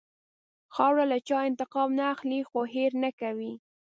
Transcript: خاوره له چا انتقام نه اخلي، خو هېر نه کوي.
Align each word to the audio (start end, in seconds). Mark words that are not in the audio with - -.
خاوره 0.75 1.05
له 1.11 1.17
چا 1.27 1.37
انتقام 1.49 1.89
نه 1.99 2.05
اخلي، 2.13 2.39
خو 2.49 2.59
هېر 2.73 2.91
نه 3.03 3.09
کوي. 3.19 3.53